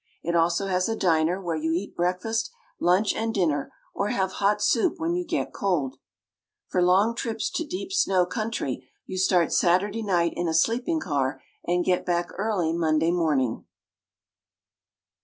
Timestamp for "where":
1.39-1.55